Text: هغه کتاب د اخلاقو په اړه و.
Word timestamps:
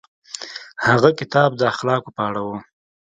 هغه 0.85 1.09
کتاب 1.19 1.49
د 1.55 1.61
اخلاقو 1.71 2.09
په 2.15 2.21
اړه 2.27 2.41
و. 2.47 2.49